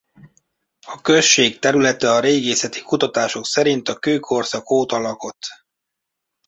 [0.87, 5.43] A község területe a régészeti kutatások szerint a kőkorszak óta lakott.